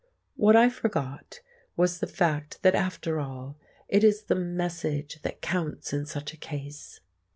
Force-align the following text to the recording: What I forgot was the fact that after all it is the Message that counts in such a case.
What 0.35 0.55
I 0.55 0.67
forgot 0.67 1.41
was 1.77 1.99
the 1.99 2.07
fact 2.07 2.63
that 2.63 2.73
after 2.73 3.19
all 3.19 3.59
it 3.87 4.03
is 4.03 4.23
the 4.23 4.33
Message 4.33 5.21
that 5.21 5.43
counts 5.43 5.93
in 5.93 6.07
such 6.07 6.33
a 6.33 6.37
case. 6.37 7.01